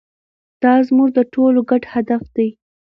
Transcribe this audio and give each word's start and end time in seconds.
دا 0.63 0.73
زموږ 0.87 1.09
د 1.17 1.19
ټولو 1.33 1.59
ګډ 1.69 1.83
هدف 1.93 2.23
دی. 2.35 2.49